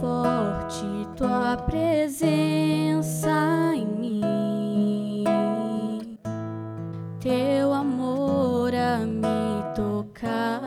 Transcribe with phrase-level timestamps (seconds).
[0.00, 0.84] Forte
[1.16, 3.30] tua presença
[3.74, 5.24] em mim,
[7.20, 10.60] teu amor a me tocar.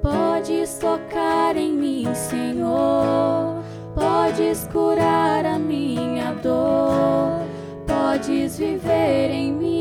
[0.00, 3.62] Podes tocar em mim, Senhor,
[3.94, 7.42] podes curar a minha dor,
[7.86, 9.71] podes viver em mim,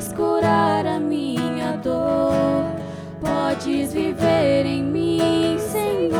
[0.00, 2.64] podes curar a minha dor,
[3.20, 6.16] podes viver em mim, Senhor.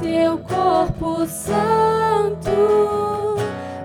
[0.00, 2.50] Teu corpo santo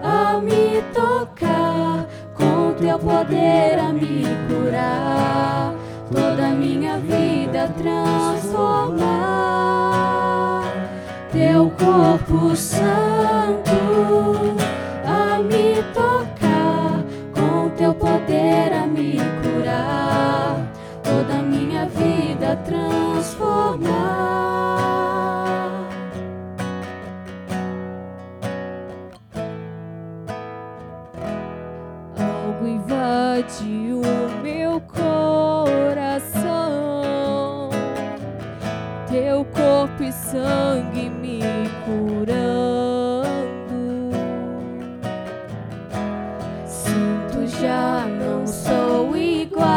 [0.04, 2.06] a me tocar,
[2.36, 5.74] com teu poder a me curar,
[6.12, 10.64] toda a minha vida transformar.
[11.32, 13.11] Teu corpo santo
[40.02, 41.42] corpo e sangue me
[41.86, 43.22] curando.
[46.66, 49.68] Sinto já não sou igual.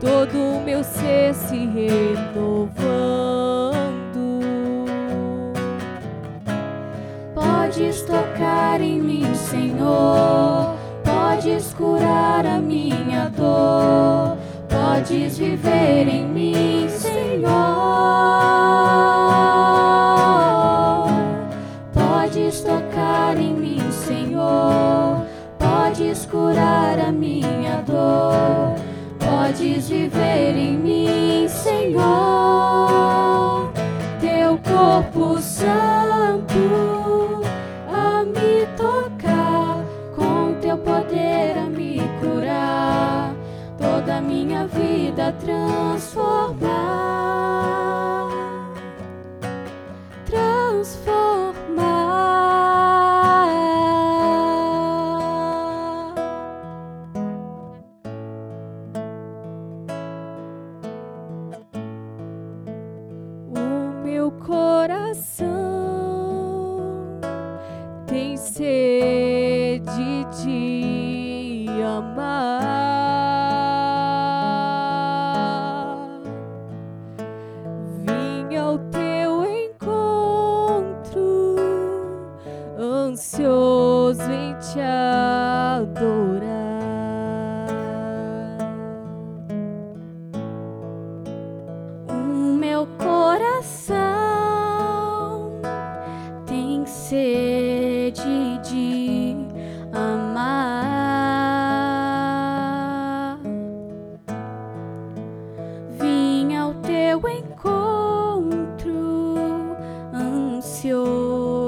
[0.00, 2.74] todo o meu ser se renovando.
[7.34, 10.76] Podes tocar em mim, Senhor.
[11.04, 14.43] Podes curar a minha dor.
[14.94, 17.50] Podes viver em mim, Senhor.
[21.92, 25.26] Podes tocar em mim, Senhor.
[25.58, 28.76] Podes curar a minha dor.
[29.18, 30.23] Podes viver
[64.40, 65.44] coração
[68.06, 69.82] tem sede
[70.42, 72.63] de amar.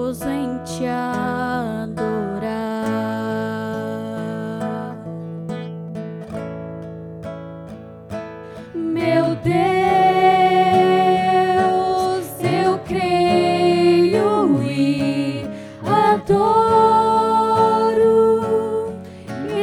[0.06, 1.97] Ansioso em te adorar.
[8.75, 9.56] Meu Deus,
[12.41, 15.44] eu creio e
[15.84, 16.55] adoro,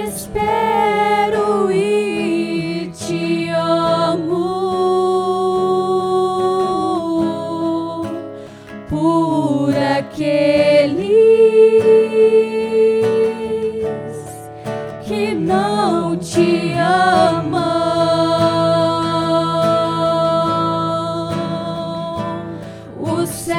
[0.05, 4.62] espero e te amo
[15.83, 17.73] não te amam.
[22.99, 23.57] O céu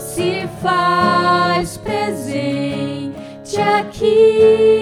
[0.00, 4.72] se faz presente aqui